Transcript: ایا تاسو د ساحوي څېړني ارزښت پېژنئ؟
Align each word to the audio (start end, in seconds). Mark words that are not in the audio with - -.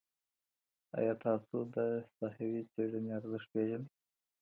ایا 0.97 1.13
تاسو 1.25 1.57
د 1.75 1.77
ساحوي 2.17 2.61
څېړني 2.71 3.11
ارزښت 3.19 3.47
پېژنئ؟ 3.53 3.87